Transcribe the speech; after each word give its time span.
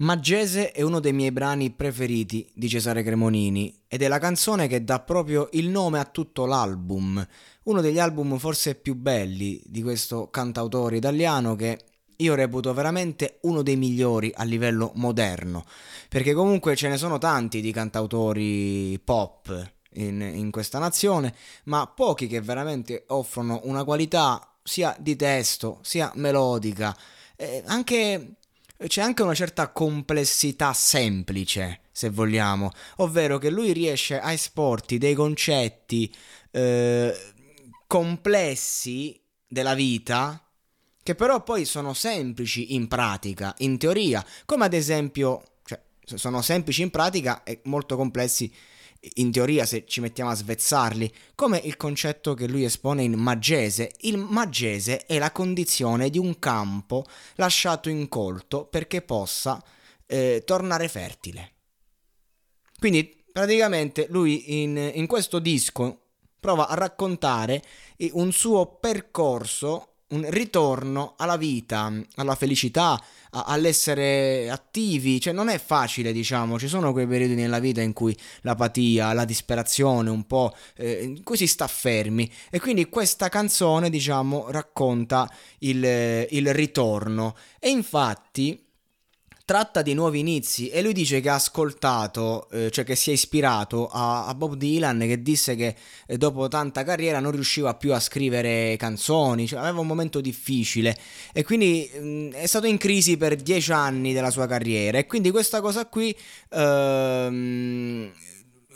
Maggese 0.00 0.72
è 0.72 0.80
uno 0.80 0.98
dei 0.98 1.12
miei 1.12 1.30
brani 1.30 1.70
preferiti 1.72 2.50
di 2.54 2.70
Cesare 2.70 3.02
Cremonini 3.02 3.82
ed 3.86 4.00
è 4.00 4.08
la 4.08 4.18
canzone 4.18 4.66
che 4.66 4.82
dà 4.82 5.00
proprio 5.00 5.50
il 5.52 5.68
nome 5.68 5.98
a 5.98 6.06
tutto 6.06 6.46
l'album, 6.46 7.26
uno 7.64 7.80
degli 7.82 7.98
album 7.98 8.38
forse 8.38 8.76
più 8.76 8.94
belli 8.94 9.60
di 9.66 9.82
questo 9.82 10.30
cantautore 10.30 10.96
italiano 10.96 11.54
che 11.54 11.78
io 12.16 12.34
reputo 12.34 12.72
veramente 12.72 13.40
uno 13.42 13.60
dei 13.60 13.76
migliori 13.76 14.32
a 14.34 14.44
livello 14.44 14.92
moderno, 14.94 15.66
perché 16.08 16.32
comunque 16.32 16.76
ce 16.76 16.88
ne 16.88 16.96
sono 16.96 17.18
tanti 17.18 17.60
di 17.60 17.70
cantautori 17.70 18.98
pop 19.04 19.72
in, 19.96 20.22
in 20.22 20.50
questa 20.50 20.78
nazione, 20.78 21.34
ma 21.64 21.86
pochi 21.86 22.26
che 22.26 22.40
veramente 22.40 23.04
offrono 23.08 23.60
una 23.64 23.84
qualità 23.84 24.50
sia 24.62 24.96
di 24.98 25.14
testo 25.14 25.78
sia 25.82 26.10
melodica, 26.14 26.96
eh, 27.36 27.62
anche 27.66 28.36
c'è 28.86 29.02
anche 29.02 29.22
una 29.22 29.34
certa 29.34 29.68
complessità 29.68 30.72
semplice, 30.72 31.80
se 31.92 32.10
vogliamo, 32.10 32.70
ovvero 32.96 33.38
che 33.38 33.50
lui 33.50 33.72
riesce 33.72 34.18
a 34.18 34.32
esporti 34.32 34.98
dei 34.98 35.14
concetti 35.14 36.12
eh, 36.50 37.14
complessi 37.86 39.20
della 39.46 39.74
vita 39.74 40.44
che 41.02 41.14
però 41.14 41.42
poi 41.42 41.64
sono 41.64 41.92
semplici 41.92 42.74
in 42.74 42.86
pratica, 42.86 43.54
in 43.58 43.78
teoria, 43.78 44.24
come 44.44 44.66
ad 44.66 44.74
esempio, 44.74 45.42
cioè, 45.64 45.80
sono 46.04 46.42
semplici 46.42 46.82
in 46.82 46.90
pratica 46.90 47.42
e 47.42 47.60
molto 47.64 47.96
complessi 47.96 48.52
in 49.14 49.30
teoria 49.30 49.64
se 49.64 49.84
ci 49.86 50.00
mettiamo 50.00 50.30
a 50.30 50.34
svezzarli, 50.34 51.12
come 51.34 51.58
il 51.58 51.76
concetto 51.76 52.34
che 52.34 52.46
lui 52.46 52.64
espone 52.64 53.02
in 53.02 53.14
Maggese. 53.14 53.92
Il 54.00 54.18
Maggese 54.18 55.06
è 55.06 55.18
la 55.18 55.32
condizione 55.32 56.10
di 56.10 56.18
un 56.18 56.38
campo 56.38 57.04
lasciato 57.36 57.88
incolto 57.88 58.66
perché 58.66 59.02
possa 59.02 59.62
eh, 60.06 60.42
tornare 60.44 60.88
fertile. 60.88 61.52
Quindi 62.78 63.24
praticamente 63.32 64.06
lui 64.10 64.62
in, 64.62 64.90
in 64.94 65.06
questo 65.06 65.38
disco 65.38 66.00
prova 66.40 66.68
a 66.68 66.74
raccontare 66.74 67.62
un 68.12 68.32
suo 68.32 68.78
percorso 68.78 69.89
un 70.10 70.26
ritorno 70.28 71.14
alla 71.16 71.36
vita, 71.36 71.92
alla 72.16 72.34
felicità, 72.34 73.00
a, 73.30 73.44
all'essere 73.44 74.50
attivi, 74.50 75.20
cioè 75.20 75.32
non 75.32 75.48
è 75.48 75.58
facile, 75.58 76.12
diciamo, 76.12 76.58
ci 76.58 76.68
sono 76.68 76.92
quei 76.92 77.06
periodi 77.06 77.34
nella 77.34 77.58
vita 77.58 77.80
in 77.80 77.92
cui 77.92 78.16
l'apatia, 78.42 79.12
la 79.12 79.24
disperazione, 79.24 80.10
un 80.10 80.26
po' 80.26 80.54
eh, 80.76 81.02
in 81.02 81.22
cui 81.22 81.36
si 81.36 81.46
sta 81.46 81.66
fermi. 81.66 82.30
E 82.50 82.60
quindi 82.60 82.88
questa 82.88 83.28
canzone, 83.28 83.90
diciamo, 83.90 84.50
racconta 84.50 85.30
il, 85.58 86.26
il 86.30 86.52
ritorno. 86.52 87.36
E 87.58 87.70
infatti 87.70 88.69
tratta 89.50 89.82
di 89.82 89.94
nuovi 89.94 90.20
inizi 90.20 90.68
e 90.68 90.80
lui 90.80 90.92
dice 90.92 91.18
che 91.18 91.28
ha 91.28 91.34
ascoltato, 91.34 92.48
eh, 92.52 92.70
cioè 92.70 92.84
che 92.84 92.94
si 92.94 93.10
è 93.10 93.14
ispirato 93.14 93.88
a, 93.88 94.26
a 94.26 94.34
Bob 94.36 94.54
Dylan 94.54 95.00
che 95.00 95.22
disse 95.22 95.56
che 95.56 95.74
eh, 96.06 96.16
dopo 96.16 96.46
tanta 96.46 96.84
carriera 96.84 97.18
non 97.18 97.32
riusciva 97.32 97.74
più 97.74 97.92
a 97.92 97.98
scrivere 97.98 98.76
canzoni, 98.78 99.48
cioè 99.48 99.58
aveva 99.58 99.80
un 99.80 99.88
momento 99.88 100.20
difficile. 100.20 100.96
E 101.32 101.42
quindi 101.42 101.90
mh, 101.92 101.98
mm, 101.98 102.30
è 102.30 102.46
stato 102.46 102.68
in 102.68 102.78
crisi 102.78 103.16
per 103.16 103.34
dieci 103.34 103.72
anni 103.72 104.12
della 104.12 104.30
sua 104.30 104.46
carriera. 104.46 104.98
E 104.98 105.06
quindi 105.06 105.32
questa 105.32 105.60
cosa 105.60 105.84
qui... 105.86 106.16
Ehm, 106.50 108.12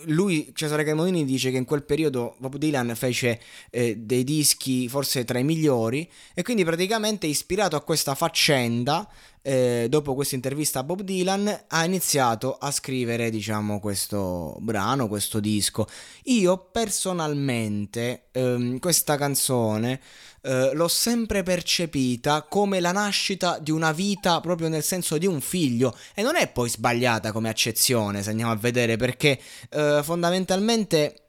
lui, 0.09 0.51
Cesare 0.55 0.85
Cremonini, 0.85 1.25
dice 1.25 1.51
che 1.51 1.57
in 1.57 1.65
quel 1.65 1.85
periodo 1.85 2.35
Bob 2.39 2.57
Dylan 2.57 2.95
fece 2.95 3.41
eh, 3.71 3.97
dei 3.97 4.25
dischi 4.25 4.89
forse 4.89 5.25
tra 5.25 5.39
i 5.39 5.45
migliori 5.45 6.07
e 6.35 6.43
quindi 6.43 6.65
praticamente 6.65 7.27
ispirato 7.27 7.77
a 7.77 7.83
questa 7.83 8.15
faccenda, 8.15 9.09
eh, 9.47 9.89
dopo 9.91 10.15
questa 10.15 10.37
intervista 10.37 10.79
a 10.79 10.85
Bob 10.85 11.03
Dylan, 11.03 11.65
ha 11.69 11.85
iniziato 11.85 12.57
a 12.59 12.71
scrivere, 12.71 13.29
diciamo, 13.29 13.79
questo 13.79 14.57
brano, 14.61 15.07
questo 15.07 15.39
disco. 15.39 15.87
Io 16.25 16.71
personalmente 16.73 18.29
ehm, 18.33 18.79
questa 18.79 19.17
canzone 19.17 20.01
eh, 20.41 20.71
l'ho 20.73 20.89
sempre 20.89 21.43
percepita 21.43 22.43
come 22.43 22.81
la 22.81 22.93
nascita 22.93 23.59
di 23.59 23.71
una 23.71 23.93
vita 23.93 24.41
proprio 24.41 24.69
nel 24.69 24.83
senso 24.83 25.19
di 25.19 25.27
un 25.27 25.41
figlio 25.41 25.97
e 26.15 26.23
non 26.23 26.37
è 26.37 26.49
poi 26.49 26.69
sbagliata 26.69 27.33
come 27.33 27.49
accezione 27.49 28.23
se 28.23 28.31
andiamo 28.31 28.53
a 28.53 28.57
vedere 28.57 28.97
perché 28.97 29.41
eh, 29.71 30.01
fondamentalmente 30.03 31.24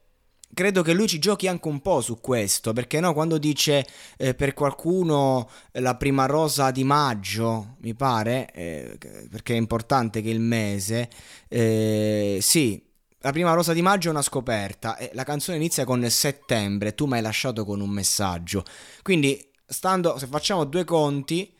credo 0.53 0.81
che 0.81 0.93
lui 0.93 1.07
ci 1.07 1.19
giochi 1.19 1.47
anche 1.47 1.67
un 1.67 1.81
po' 1.81 2.01
su 2.01 2.19
questo, 2.19 2.73
perché 2.73 2.99
no, 2.99 3.13
quando 3.13 3.37
dice 3.37 3.85
eh, 4.17 4.33
per 4.33 4.53
qualcuno 4.53 5.49
la 5.73 5.95
prima 5.95 6.25
rosa 6.25 6.71
di 6.71 6.83
maggio, 6.83 7.75
mi 7.79 7.93
pare, 7.93 8.51
eh, 8.53 8.97
perché 9.29 9.53
è 9.53 9.57
importante 9.57 10.21
che 10.21 10.29
il 10.29 10.39
mese, 10.39 11.09
eh, 11.47 12.39
sì, 12.41 12.81
la 13.19 13.31
prima 13.31 13.53
rosa 13.53 13.73
di 13.73 13.81
maggio 13.81 14.09
è 14.09 14.11
una 14.11 14.21
scoperta 14.21 14.97
e 14.97 15.09
la 15.13 15.23
canzone 15.23 15.57
inizia 15.57 15.83
con 15.83 16.07
settembre, 16.09 16.93
tu 16.93 17.05
mi 17.05 17.15
hai 17.15 17.21
lasciato 17.21 17.65
con 17.65 17.81
un 17.81 17.89
messaggio. 17.89 18.63
Quindi, 19.01 19.51
stando, 19.65 20.17
se 20.17 20.27
facciamo 20.27 20.63
due 20.63 20.83
conti, 20.83 21.51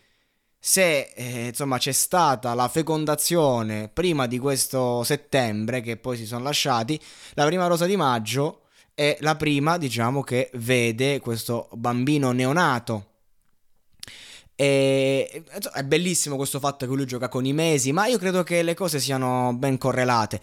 se 0.60 1.12
eh, 1.16 1.48
insomma 1.48 1.78
c'è 1.78 1.92
stata 1.92 2.54
la 2.54 2.68
fecondazione 2.68 3.90
prima 3.90 4.26
di 4.26 4.40
questo 4.40 5.04
settembre, 5.04 5.82
che 5.82 5.98
poi 5.98 6.18
si 6.18 6.26
sono 6.26 6.44
lasciati, 6.44 7.00
la 7.34 7.46
prima 7.46 7.68
rosa 7.68 7.86
di 7.86 7.96
maggio 7.96 8.65
è 8.96 9.18
la 9.20 9.36
prima, 9.36 9.78
diciamo, 9.78 10.24
che 10.24 10.50
vede 10.54 11.20
questo 11.20 11.68
bambino 11.74 12.32
neonato. 12.32 13.10
E, 14.56 15.44
è 15.74 15.84
bellissimo 15.84 16.38
questo 16.38 16.60
fatto 16.60 16.88
che 16.88 16.96
lui 16.96 17.06
gioca 17.06 17.28
con 17.28 17.46
i 17.46 17.52
mesi, 17.52 17.92
ma 17.92 18.08
io 18.08 18.18
credo 18.18 18.42
che 18.44 18.64
le 18.64 18.74
cose 18.74 19.00
siano 19.00 19.54
ben 19.54 19.78
correlate. 19.78 20.42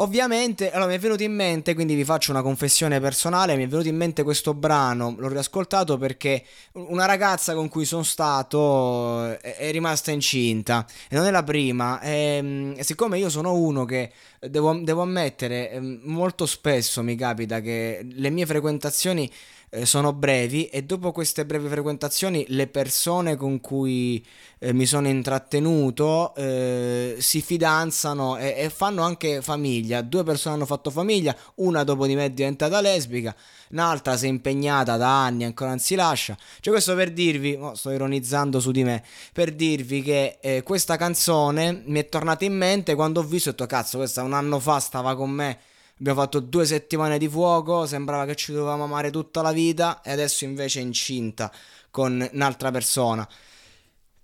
Ovviamente, 0.00 0.70
allora 0.70 0.90
mi 0.90 0.96
è 0.96 0.98
venuto 1.00 1.24
in 1.24 1.34
mente, 1.34 1.74
quindi 1.74 1.96
vi 1.96 2.04
faccio 2.04 2.30
una 2.30 2.42
confessione 2.42 3.00
personale, 3.00 3.56
mi 3.56 3.64
è 3.64 3.66
venuto 3.66 3.88
in 3.88 3.96
mente 3.96 4.22
questo 4.22 4.54
brano, 4.54 5.16
l'ho 5.18 5.26
riascoltato 5.26 5.98
perché 5.98 6.44
una 6.72 7.04
ragazza 7.04 7.52
con 7.54 7.68
cui 7.68 7.84
sono 7.84 8.04
stato 8.04 9.26
è, 9.40 9.56
è 9.56 9.70
rimasta 9.72 10.12
incinta. 10.12 10.86
E 11.08 11.16
non 11.16 11.26
è 11.26 11.32
la 11.32 11.42
prima 11.42 12.00
e, 12.00 12.74
e 12.76 12.84
siccome 12.84 13.18
io 13.18 13.28
sono 13.28 13.54
uno 13.54 13.84
che 13.84 14.12
devo, 14.38 14.72
devo 14.74 15.02
ammettere, 15.02 15.80
molto 16.02 16.46
spesso 16.46 17.02
mi 17.02 17.16
capita 17.16 17.60
che 17.60 18.06
le 18.08 18.30
mie 18.30 18.46
frequentazioni 18.46 19.28
eh, 19.70 19.84
sono 19.84 20.12
brevi 20.12 20.66
e 20.66 20.82
dopo 20.82 21.12
queste 21.12 21.44
brevi 21.44 21.68
frequentazioni 21.68 22.44
le 22.48 22.66
persone 22.66 23.36
con 23.36 23.60
cui 23.60 24.24
eh, 24.58 24.72
mi 24.72 24.86
sono 24.86 25.08
intrattenuto 25.08 26.34
eh, 26.34 27.16
si 27.18 27.40
fidanzano 27.40 28.38
e, 28.38 28.54
e, 28.56 28.70
fanno 28.70 29.02
anche 29.02 29.42
famiglia. 29.42 30.00
Due 30.02 30.24
persone 30.24 30.54
hanno 30.54 30.66
fatto 30.66 30.90
famiglia, 30.90 31.36
una 31.56 31.84
dopo 31.84 32.06
di 32.06 32.14
me 32.14 32.26
è 32.26 32.30
diventata 32.30 32.80
lesbica, 32.80 33.34
un'altra 33.70 34.16
si 34.16 34.26
è 34.26 34.28
impegnata 34.28 34.96
da 34.96 35.24
anni 35.24 35.42
e 35.42 35.46
ancora 35.46 35.70
non 35.70 35.78
si 35.78 35.94
lascia. 35.94 36.36
Cioè 36.60 36.72
questo 36.72 36.94
per 36.94 37.12
dirvi, 37.12 37.56
oh, 37.58 37.74
sto 37.74 37.90
ironizzando 37.90 38.60
su 38.60 38.70
di 38.70 38.84
me, 38.84 39.02
per 39.32 39.54
dirvi 39.54 40.02
che 40.02 40.38
eh, 40.40 40.62
questa 40.62 40.96
canzone 40.96 41.82
mi 41.84 42.00
è 42.00 42.08
tornata 42.08 42.44
in 42.44 42.56
mente 42.56 42.94
quando 42.94 43.20
ho 43.20 43.24
visto 43.24 43.50
e 43.50 43.52
ho 43.52 43.54
detto 43.54 43.66
cazzo 43.66 43.98
questa 43.98 44.22
un 44.22 44.32
anno 44.32 44.58
fa 44.58 44.78
stava 44.80 45.14
con 45.14 45.30
me 45.30 45.58
Abbiamo 45.98 46.20
fatto 46.20 46.40
due 46.40 46.64
settimane 46.64 47.18
di 47.18 47.28
fuoco, 47.28 47.84
sembrava 47.86 48.24
che 48.24 48.36
ci 48.36 48.52
dovevamo 48.52 48.84
amare 48.84 49.10
tutta 49.10 49.42
la 49.42 49.50
vita 49.52 50.00
e 50.02 50.12
adesso 50.12 50.44
invece 50.44 50.78
è 50.78 50.82
incinta 50.82 51.50
con 51.90 52.28
un'altra 52.32 52.70
persona. 52.70 53.28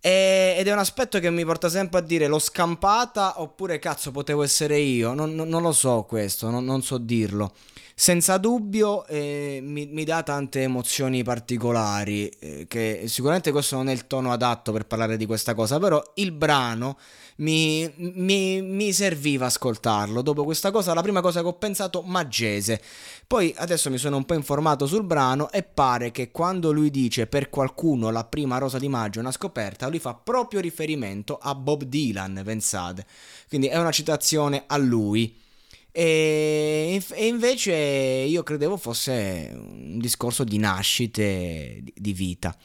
E, 0.00 0.55
ed 0.56 0.69
è 0.69 0.73
un 0.73 0.79
aspetto 0.79 1.19
che 1.19 1.31
mi 1.31 1.44
porta 1.44 1.69
sempre 1.69 1.99
a 1.99 2.03
dire 2.03 2.26
l'ho 2.29 2.38
scampata 2.38 3.41
oppure 3.41 3.79
cazzo 3.79 4.12
potevo 4.12 4.43
essere 4.43 4.79
io. 4.79 5.15
Non, 5.15 5.35
non, 5.35 5.49
non 5.49 5.62
lo 5.62 5.73
so 5.73 6.05
questo, 6.05 6.50
non, 6.50 6.65
non 6.65 6.82
so 6.82 6.99
dirlo. 6.99 7.53
Senza 7.96 8.38
dubbio 8.38 9.06
eh, 9.06 9.61
mi, 9.62 9.87
mi, 9.87 10.02
dà 10.02 10.25
tante 10.25 10.62
emozioni 10.62 11.23
particolari, 11.23 12.29
eh, 12.29 12.67
che 12.67 13.05
sicuramente 13.06 13.52
questo 13.52 13.76
non 13.76 13.88
è 13.88 13.93
il 13.93 14.08
tono 14.08 14.32
adatto 14.32 14.73
per 14.73 14.85
parlare 14.85 15.17
di 15.17 15.26
questa 15.26 15.55
cosa, 15.55 15.79
però 15.79 16.02
il 16.14 16.32
brano 16.32 16.99
mi, 17.37 17.88
mi, 17.96 18.61
mi 18.62 18.93
serviva 18.93 19.46
ascoltarlo. 19.46 20.23
Dopo 20.23 20.43
questa 20.43 20.73
cosa, 20.73 20.93
la 20.93 21.02
prima 21.02 21.20
cosa 21.20 21.41
che 21.41 21.46
ho 21.46 21.52
pensato, 21.52 22.02
Maggese. 22.02 22.82
Poi 23.29 23.55
adesso 23.58 23.91
mi 23.91 23.99
sono 23.99 24.17
un 24.17 24.25
po' 24.25 24.35
informato 24.35 24.87
sul 24.87 25.05
brano 25.05 25.52
e 25.52 25.62
pare 25.62 26.11
che 26.11 26.32
quando 26.32 26.73
lui 26.73 26.90
dice 26.90 27.29
per 27.29 27.49
qualcuno 27.49 28.11
la 28.11 28.25
prima 28.25 28.58
rosa 28.58 28.81
di 28.81 28.88
maggio 28.88 29.20
è 29.20 29.23
una 29.23 29.31
scoperta, 29.31 29.87
lui 29.87 30.00
fa 30.00 30.14
proprio 30.14 30.58
riferimento 30.58 31.38
a 31.40 31.55
Bob 31.55 31.85
Dylan, 31.85 32.43
pensate. 32.44 33.06
Quindi 33.49 33.69
è 33.69 33.79
una 33.79 33.93
citazione 33.93 34.64
a 34.67 34.76
lui. 34.79 35.43
E, 35.96 37.00
e, 37.08 37.26
invece 37.29 37.73
io 37.73 38.43
credevo 38.43 38.76
fosse 38.76 39.52
un 39.55 40.00
discorso 40.00 40.43
di 40.43 40.58
nascite, 40.58 41.79
di, 41.82 41.93
di 41.94 42.12
vita. 42.12 42.56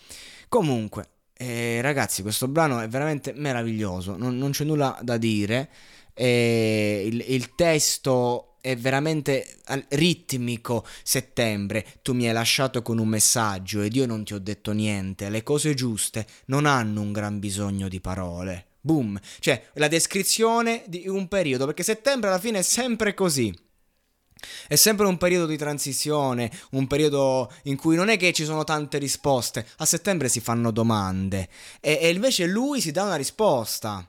Comunque, 0.47 1.09
eh, 1.33 1.79
ragazzi, 1.81 2.23
questo 2.23 2.47
brano 2.47 2.79
è 2.79 2.87
veramente 2.87 3.33
meraviglioso, 3.35 4.17
non, 4.17 4.35
non 4.35 4.49
c'è 4.49 4.63
nulla 4.63 4.97
da 5.03 5.17
dire. 5.17 5.69
Eh, 6.15 7.03
il, 7.05 7.23
il 7.27 7.53
testo 7.53 8.55
è 8.61 8.75
veramente 8.75 9.59
ritmico. 9.89 10.83
Settembre, 11.03 11.85
tu 12.01 12.15
mi 12.15 12.25
hai 12.25 12.33
lasciato 12.33 12.81
con 12.81 12.97
un 12.97 13.09
messaggio 13.09 13.81
ed 13.81 13.95
io 13.95 14.07
non 14.07 14.23
ti 14.23 14.33
ho 14.33 14.39
detto 14.39 14.71
niente. 14.71 15.29
Le 15.29 15.43
cose 15.43 15.75
giuste 15.75 16.25
non 16.45 16.65
hanno 16.65 17.01
un 17.01 17.11
gran 17.11 17.37
bisogno 17.37 17.87
di 17.87 18.01
parole. 18.01 18.68
Boom. 18.81 19.19
Cioè, 19.39 19.69
la 19.73 19.87
descrizione 19.87 20.83
di 20.87 21.07
un 21.07 21.27
periodo, 21.27 21.65
perché 21.65 21.83
settembre 21.83 22.29
alla 22.29 22.39
fine 22.39 22.59
è 22.59 22.63
sempre 22.63 23.13
così. 23.13 23.53
È 24.67 24.75
sempre 24.75 25.05
un 25.05 25.17
periodo 25.17 25.45
di 25.45 25.57
transizione, 25.57 26.49
un 26.71 26.87
periodo 26.87 27.51
in 27.63 27.75
cui 27.75 27.95
non 27.95 28.07
è 28.07 28.17
che 28.17 28.31
ci 28.31 28.45
sono 28.45 28.63
tante 28.63 28.97
risposte, 28.97 29.67
a 29.77 29.85
settembre 29.85 30.29
si 30.29 30.39
fanno 30.39 30.71
domande 30.71 31.49
e, 31.81 31.99
e 32.01 32.09
invece 32.09 32.45
lui 32.45 32.79
si 32.79 32.91
dà 32.91 33.03
una 33.03 33.15
risposta. 33.15 34.07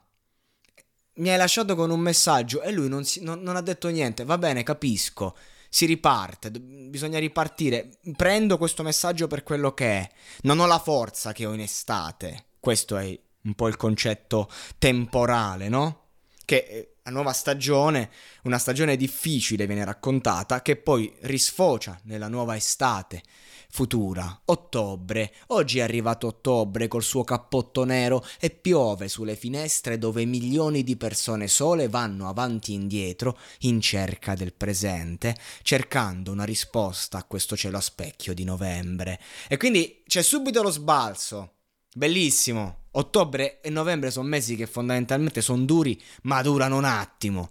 Mi 1.15 1.31
hai 1.31 1.37
lasciato 1.37 1.75
con 1.75 1.91
un 1.91 1.99
messaggio 1.99 2.63
e 2.63 2.71
lui 2.71 2.89
non, 2.89 3.05
si, 3.05 3.23
non, 3.23 3.41
non 3.43 3.57
ha 3.57 3.61
detto 3.61 3.89
niente, 3.89 4.25
va 4.25 4.39
bene, 4.39 4.63
capisco, 4.63 5.37
si 5.69 5.85
riparte, 5.85 6.51
bisogna 6.53 7.19
ripartire, 7.19 7.99
prendo 8.17 8.57
questo 8.57 8.85
messaggio 8.85 9.27
per 9.27 9.43
quello 9.43 9.75
che 9.75 9.87
è, 9.87 10.11
non 10.43 10.61
ho 10.61 10.67
la 10.67 10.79
forza 10.79 11.33
che 11.33 11.45
ho 11.45 11.53
in 11.53 11.61
estate, 11.61 12.47
questo 12.61 12.97
è 12.97 13.19
un 13.43 13.55
po' 13.55 13.69
il 13.69 13.77
concetto 13.77 14.49
temporale, 14.79 15.69
no? 15.69 16.07
Che 16.45 16.57
eh, 16.57 16.95
la 17.05 17.11
nuova 17.11 17.33
stagione, 17.33 18.11
una 18.43 18.59
stagione 18.59 18.97
difficile 18.97 19.67
viene 19.67 19.85
raccontata, 19.85 20.63
che 20.63 20.77
poi 20.77 21.13
risfocia 21.21 21.99
nella 22.05 22.29
nuova 22.29 22.57
estate 22.57 23.23
futura, 23.71 24.43
ottobre. 24.47 25.33
Oggi 25.49 25.79
è 25.79 25.83
arrivato 25.83 26.27
ottobre 26.27 26.89
col 26.89 27.03
suo 27.03 27.25
cappotto 27.25 27.85
nero 27.85 28.25
e 28.39 28.51
piove 28.51 29.09
sulle 29.09 29.37
finestre 29.37 29.97
dove 29.97 30.25
milioni 30.25 30.83
di 30.83 30.97
persone 30.97 31.49
sole 31.49 31.89
vanno 31.89 32.29
avanti 32.29 32.73
e 32.73 32.75
indietro 32.75 33.39
in 33.61 33.81
cerca 33.81 34.35
del 34.35 34.53
presente, 34.53 35.37
cercando 35.63 36.33
una 36.33 36.45
risposta 36.45 37.19
a 37.19 37.25
questo 37.25 37.57
cielo 37.57 37.79
a 37.79 37.81
specchio 37.83 38.35
di 38.35 38.45
novembre. 38.45 39.21
E 39.49 39.57
quindi 39.57 40.03
c'è 40.07 40.23
subito 40.23 40.63
lo 40.63 40.71
sbalzo. 40.71 41.55
Bellissimo. 41.95 42.80
Ottobre 42.93 43.61
e 43.61 43.71
novembre 43.71 44.11
sono 44.11 44.29
mesi 44.29 44.57
che 44.57 44.67
fondamentalmente 44.67 45.41
sono 45.41 45.65
duri, 45.65 46.01
ma 46.23 46.43
durano 46.43 46.77
un 46.77 46.85
attimo. 46.85 47.51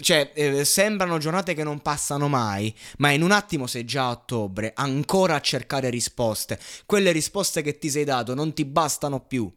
Cioè, 0.00 0.32
eh, 0.34 0.64
sembrano 0.64 1.18
giornate 1.18 1.54
che 1.54 1.64
non 1.64 1.80
passano 1.80 2.28
mai, 2.28 2.74
ma 2.98 3.10
in 3.10 3.22
un 3.22 3.32
attimo 3.32 3.66
sei 3.66 3.84
già 3.84 4.06
a 4.06 4.10
ottobre, 4.10 4.72
ancora 4.74 5.36
a 5.36 5.40
cercare 5.40 5.90
risposte. 5.90 6.58
Quelle 6.86 7.12
risposte 7.12 7.62
che 7.62 7.78
ti 7.78 7.90
sei 7.90 8.04
dato 8.04 8.34
non 8.34 8.52
ti 8.52 8.64
bastano 8.64 9.20
più. 9.20 9.52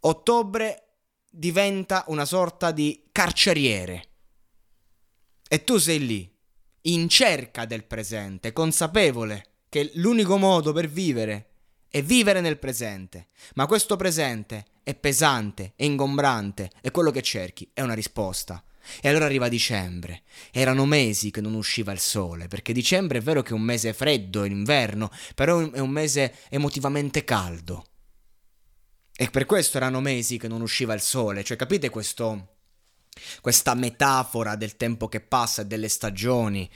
Ottobre 0.00 0.88
diventa 1.30 2.04
una 2.08 2.24
sorta 2.24 2.70
di 2.70 3.08
carceriere. 3.10 4.04
E 5.48 5.64
tu 5.64 5.78
sei 5.78 6.04
lì, 6.04 6.36
in 6.82 7.08
cerca 7.08 7.64
del 7.64 7.84
presente, 7.84 8.52
consapevole 8.52 9.56
che 9.68 9.90
l'unico 9.94 10.36
modo 10.36 10.72
per 10.72 10.88
vivere 10.88 11.48
e 11.90 12.02
vivere 12.02 12.40
nel 12.40 12.58
presente. 12.58 13.28
Ma 13.54 13.66
questo 13.66 13.96
presente 13.96 14.66
è 14.82 14.94
pesante, 14.94 15.72
è 15.76 15.84
ingombrante 15.84 16.70
e 16.80 16.90
quello 16.90 17.10
che 17.10 17.22
cerchi 17.22 17.70
è 17.72 17.80
una 17.82 17.94
risposta. 17.94 18.62
E 19.00 19.08
allora 19.08 19.26
arriva 19.26 19.48
dicembre. 19.48 20.22
Erano 20.50 20.86
mesi 20.86 21.30
che 21.30 21.40
non 21.40 21.54
usciva 21.54 21.92
il 21.92 21.98
sole, 21.98 22.48
perché 22.48 22.72
dicembre 22.72 23.18
è 23.18 23.22
vero 23.22 23.42
che 23.42 23.50
è 23.50 23.54
un 23.54 23.62
mese 23.62 23.92
freddo, 23.92 24.42
è 24.42 24.48
inverno, 24.48 25.10
però 25.34 25.70
è 25.70 25.78
un 25.78 25.90
mese 25.90 26.34
emotivamente 26.48 27.24
caldo. 27.24 27.84
E 29.14 29.28
per 29.30 29.46
questo 29.46 29.76
erano 29.76 30.00
mesi 30.00 30.38
che 30.38 30.48
non 30.48 30.60
usciva 30.60 30.94
il 30.94 31.00
sole, 31.00 31.42
cioè 31.42 31.56
capite 31.56 31.90
questo, 31.90 32.58
questa 33.40 33.74
metafora 33.74 34.54
del 34.54 34.76
tempo 34.76 35.08
che 35.08 35.20
passa 35.20 35.62
e 35.62 35.66
delle 35.66 35.88
stagioni, 35.88 36.70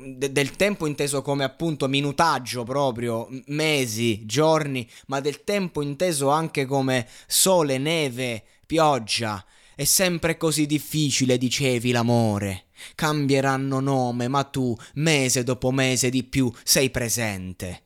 del 0.00 0.56
tempo 0.56 0.86
inteso 0.86 1.22
come 1.22 1.44
appunto 1.44 1.86
minutaggio 1.86 2.64
proprio, 2.64 3.28
mesi, 3.46 4.26
giorni, 4.26 4.88
ma 5.06 5.20
del 5.20 5.44
tempo 5.44 5.82
inteso 5.82 6.30
anche 6.30 6.66
come 6.66 7.08
sole, 7.26 7.78
neve, 7.78 8.44
pioggia. 8.66 9.44
È 9.74 9.84
sempre 9.84 10.36
così 10.36 10.66
difficile, 10.66 11.38
dicevi, 11.38 11.92
l'amore. 11.92 12.64
Cambieranno 12.96 13.78
nome, 13.78 14.26
ma 14.26 14.42
tu, 14.44 14.76
mese 14.94 15.44
dopo 15.44 15.70
mese 15.70 16.10
di 16.10 16.24
più, 16.24 16.52
sei 16.64 16.90
presente. 16.90 17.84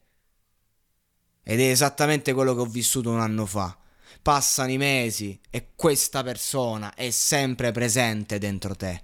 Ed 1.42 1.60
è 1.60 1.68
esattamente 1.68 2.32
quello 2.32 2.54
che 2.54 2.60
ho 2.60 2.66
vissuto 2.66 3.10
un 3.10 3.20
anno 3.20 3.44
fa. 3.44 3.76
Passano 4.22 4.70
i 4.70 4.78
mesi 4.78 5.38
e 5.50 5.72
questa 5.74 6.22
persona 6.22 6.94
è 6.94 7.10
sempre 7.10 7.72
presente 7.72 8.38
dentro 8.38 8.74
te. 8.74 9.02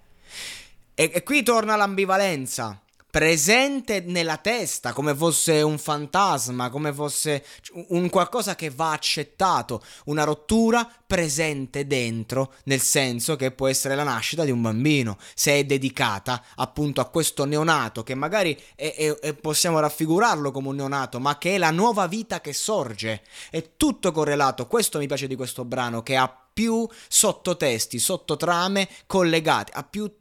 E, 1.01 1.13
e 1.15 1.23
qui 1.23 1.45
torna 1.45 1.77
l'ambivalenza 1.77 2.83
presente 3.09 4.01
nella 4.01 4.37
testa, 4.37 4.93
come 4.93 5.15
fosse 5.15 5.63
un 5.63 5.79
fantasma, 5.79 6.71
come 6.71 6.93
fosse 6.93 7.45
un 7.91 8.11
qualcosa 8.11 8.57
che 8.57 8.69
va 8.71 8.91
accettato, 8.91 9.81
una 10.07 10.25
rottura 10.25 10.91
presente 11.07 11.87
dentro, 11.87 12.53
nel 12.65 12.81
senso 12.81 13.37
che 13.37 13.53
può 13.53 13.69
essere 13.69 13.95
la 13.95 14.03
nascita 14.03 14.43
di 14.43 14.51
un 14.51 14.61
bambino, 14.61 15.19
se 15.35 15.53
è 15.53 15.65
dedicata 15.65 16.43
appunto 16.57 17.01
a 17.01 17.09
questo 17.09 17.45
neonato 17.45 18.03
che 18.03 18.17
magari 18.17 18.61
è, 18.75 18.93
è, 18.97 19.15
è, 19.21 19.35
possiamo 19.35 19.79
raffigurarlo 19.79 20.51
come 20.51 20.69
un 20.69 20.77
neonato, 20.77 21.21
ma 21.21 21.39
che 21.39 21.55
è 21.55 21.59
la 21.59 21.71
nuova 21.71 22.09
vita 22.09 22.41
che 22.41 22.53
sorge. 22.53 23.23
È 23.51 23.77
tutto 23.77 24.11
correlato. 24.11 24.67
Questo 24.67 24.99
mi 24.99 25.07
piace 25.07 25.29
di 25.29 25.37
questo 25.37 25.65
brano 25.65 26.03
che 26.03 26.17
ha 26.17 26.29
più 26.53 26.89
sottotesti, 27.07 28.01
sottotrame 28.01 28.89
collegate, 29.07 29.71
ha 29.73 29.85
più 29.85 30.13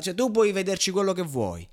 cioè 0.00 0.14
tu 0.14 0.30
puoi 0.30 0.52
vederci 0.52 0.90
quello 0.90 1.12
che 1.12 1.22
vuoi. 1.22 1.68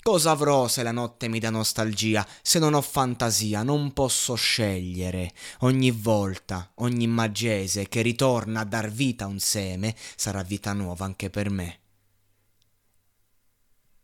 Cosa 0.00 0.30
avrò 0.30 0.68
se 0.68 0.82
la 0.82 0.92
notte 0.92 1.28
mi 1.28 1.38
dà 1.38 1.50
nostalgia, 1.50 2.26
se 2.40 2.58
non 2.58 2.72
ho 2.72 2.80
fantasia, 2.80 3.62
non 3.62 3.92
posso 3.92 4.34
scegliere. 4.36 5.32
Ogni 5.60 5.90
volta, 5.90 6.70
ogni 6.76 7.06
maggese 7.06 7.88
che 7.88 8.00
ritorna 8.00 8.60
a 8.60 8.64
dar 8.64 8.90
vita 8.90 9.24
a 9.24 9.28
un 9.28 9.38
seme, 9.38 9.94
sarà 10.16 10.42
vita 10.42 10.72
nuova 10.72 11.04
anche 11.04 11.28
per 11.28 11.50
me. 11.50 11.80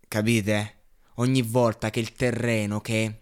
Capite? 0.08 0.82
Ogni 1.16 1.42
volta 1.42 1.90
che 1.90 2.00
il 2.00 2.12
terreno 2.12 2.80
che 2.80 3.20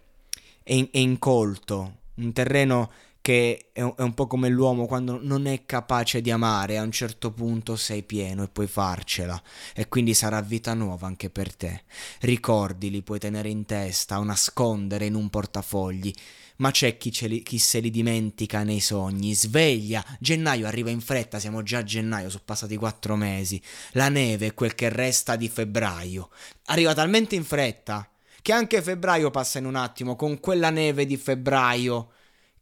è, 0.63 0.89
è 0.91 0.97
incolto, 0.97 1.99
un 2.15 2.33
terreno 2.33 2.91
che 3.23 3.69
è 3.71 3.81
un, 3.81 4.13
po' 4.13 4.27
come 4.27 4.49
l'uomo 4.49 4.85
quando 4.85 5.17
non 5.23 5.45
è 5.45 5.65
capace 5.65 6.19
di 6.19 6.29
amare, 6.29 6.77
a 6.77 6.81
un 6.83 6.91
certo 6.91 7.31
punto 7.31 7.77
sei 7.77 8.03
pieno 8.03 8.43
e 8.43 8.49
puoi 8.49 8.67
farcela 8.67 9.41
e 9.73 9.87
quindi 9.87 10.13
sarà 10.13 10.41
vita 10.41 10.73
nuova 10.73 11.07
anche 11.07 11.29
per 11.29 11.55
te. 11.55 11.83
Ricordi 12.19 12.89
li 12.89 13.01
puoi 13.01 13.19
tenere 13.19 13.47
in 13.47 13.63
testa 13.65 14.19
o 14.19 14.25
nascondere 14.25 15.05
in 15.05 15.15
un 15.15 15.29
portafogli, 15.29 16.13
ma 16.57 16.71
c'è 16.71 16.97
chi, 16.97 17.15
li, 17.29 17.43
chi 17.43 17.59
se 17.59 17.79
li 17.79 17.89
dimentica 17.89 18.63
nei 18.63 18.81
sogni. 18.81 19.33
Sveglia, 19.33 20.03
gennaio 20.19 20.67
arriva 20.67 20.89
in 20.89 20.99
fretta, 20.99 21.39
siamo 21.39 21.63
già 21.63 21.77
a 21.77 21.83
gennaio, 21.83 22.29
sono 22.29 22.43
passati 22.43 22.75
quattro 22.75 23.15
mesi. 23.15 23.61
La 23.93 24.09
neve 24.09 24.47
è 24.47 24.53
quel 24.53 24.75
che 24.75 24.89
resta 24.89 25.37
di 25.37 25.47
febbraio. 25.47 26.29
Arriva 26.65 26.93
talmente 26.93 27.35
in 27.35 27.45
fretta 27.45 28.05
che 28.41 28.51
anche 28.51 28.81
febbraio 28.81 29.31
passa 29.31 29.59
in 29.59 29.65
un 29.65 29.75
attimo 29.75 30.17
con 30.17 30.41
quella 30.41 30.71
neve 30.71 31.05
di 31.05 31.15
febbraio 31.15 32.09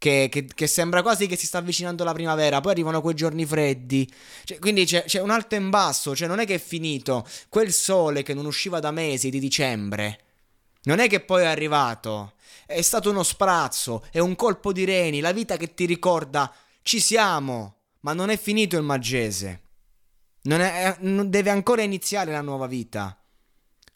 che, 0.02 0.30
che, 0.32 0.48
che, 0.48 0.66
sembra 0.66 1.04
quasi 1.04 1.28
che 1.28 1.38
si 1.38 1.46
sta 1.46 1.60
avvicinando 1.60 2.04
la 2.04 2.12
primavera, 2.12 2.60
poi 2.60 2.72
arrivano 2.72 3.02
quei 3.02 3.14
giorni 3.14 3.46
freddi, 3.46 4.12
cioè, 4.46 4.58
quindi 4.58 4.84
c'è, 4.84 5.04
c'è, 5.04 5.22
un 5.22 5.30
alto 5.30 5.56
un 5.58 5.70
basso, 5.70 6.16
cioè 6.16 6.28
non 6.28 6.40
è 6.40 6.46
che 6.48 6.56
è 6.56 6.60
finito, 6.60 7.24
quel 7.50 7.72
sole 7.72 8.24
che 8.24 8.34
non 8.34 8.48
usciva 8.48 8.80
da 8.80 8.90
mesi 8.90 9.30
di 9.30 9.40
dicembre, 9.40 10.20
non 10.86 10.98
è 10.98 11.08
che 11.08 11.20
poi 11.20 11.44
è 11.44 11.46
arrivato, 11.46 12.34
è 12.66 12.82
stato 12.82 13.12
uno 13.12 13.22
sprazzo, 13.22 14.04
è 14.10 14.18
un 14.18 14.36
colpo 14.36 14.74
di 14.74 14.86
reni, 14.86 15.20
la 15.20 15.34
vita 15.34 15.56
che 15.56 15.76
ti 15.76 15.86
ricorda, 15.86 16.52
ci 16.82 17.00
siamo, 17.00 17.76
ma 18.00 18.14
non 18.14 18.32
è 18.32 18.40
finito 18.40 18.78
il 18.78 18.84
Maggese, 18.84 19.62
non 20.44 20.62
è, 20.62 20.98
deve 21.00 21.52
ancora 21.52 21.84
iniziare 21.84 22.32
la 22.32 22.42
nuova 22.42 22.66
vita. 22.66 23.16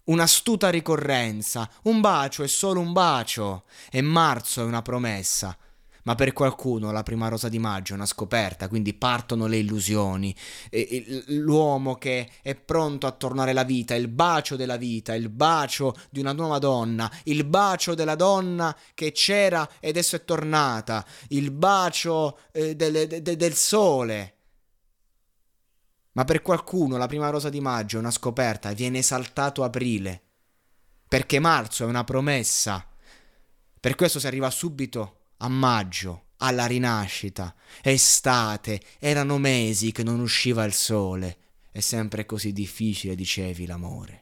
Un'astuta 0.03 0.69
ricorrenza, 0.69 1.67
un 1.85 1.99
bacio 1.99 2.43
è 2.43 2.47
solo 2.47 2.79
un 2.79 2.93
bacio, 2.93 3.63
e 3.89 4.03
marzo 4.03 4.61
è 4.61 4.65
una 4.65 4.83
promessa 4.83 5.57
ma 6.05 6.15
per 6.15 6.33
qualcuno 6.33 6.91
la 6.91 7.03
prima 7.03 7.27
rosa 7.27 7.49
di 7.49 7.57
maggio 7.57 7.93
è 7.93 7.95
una 7.95 8.05
scoperta, 8.05 8.67
quindi 8.67 8.93
partono 8.93 9.47
le 9.47 9.57
illusioni. 9.57 10.35
E, 10.69 11.23
l'uomo 11.27 11.95
che 11.95 12.29
è 12.41 12.55
pronto 12.55 13.07
a 13.07 13.11
tornare 13.11 13.51
alla 13.51 13.63
vita, 13.63 13.95
il 13.95 14.07
bacio 14.07 14.55
della 14.55 14.77
vita, 14.77 15.15
il 15.15 15.29
bacio 15.29 15.95
di 16.11 16.19
una 16.19 16.31
nuova 16.31 16.59
donna, 16.59 17.11
il 17.23 17.43
bacio 17.43 17.95
della 17.95 18.15
donna 18.15 18.75
che 18.93 19.11
c'era 19.11 19.67
ed 19.79 19.91
adesso 19.91 20.15
è 20.15 20.23
tornata, 20.23 21.03
il 21.29 21.49
bacio 21.49 22.39
eh, 22.51 22.75
del, 22.75 23.07
de, 23.07 23.35
del 23.35 23.53
sole. 23.55 24.33
Ma 26.11 26.23
per 26.23 26.43
qualcuno 26.43 26.97
la 26.97 27.07
prima 27.07 27.29
rosa 27.29 27.49
di 27.49 27.59
maggio 27.59 27.97
è 27.97 27.99
una 27.99 28.11
scoperta 28.11 28.69
e 28.69 28.75
viene 28.75 28.99
esaltato 28.99 29.63
aprile. 29.63 30.21
Perché 31.07 31.39
marzo 31.39 31.83
è 31.83 31.87
una 31.87 32.03
promessa. 32.03 32.87
Per 33.79 33.95
questo 33.95 34.19
si 34.19 34.27
arriva 34.27 34.49
subito 34.49 35.24
a 35.45 35.49
maggio, 35.49 36.29
alla 36.37 36.65
rinascita, 36.65 37.55
estate, 37.81 38.81
erano 38.99 39.37
mesi 39.37 39.91
che 39.91 40.03
non 40.03 40.19
usciva 40.19 40.63
il 40.63 40.73
sole. 40.73 41.37
È 41.71 41.79
sempre 41.79 42.25
così 42.25 42.51
difficile, 42.51 43.15
dicevi, 43.15 43.65
l'amore. 43.65 44.21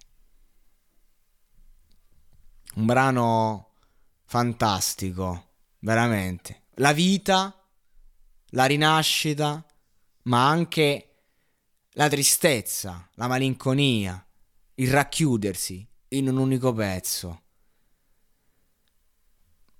Un 2.75 2.85
brano 2.85 3.75
fantastico, 4.25 5.51
veramente. 5.79 6.63
La 6.75 6.91
vita, 6.91 7.55
la 8.49 8.65
rinascita, 8.65 9.65
ma 10.23 10.49
anche 10.49 11.07
la 11.91 12.09
tristezza, 12.09 13.07
la 13.13 13.27
malinconia, 13.27 14.25
il 14.75 14.89
racchiudersi 14.89 15.87
in 16.09 16.27
un 16.27 16.37
unico 16.37 16.73
pezzo. 16.73 17.41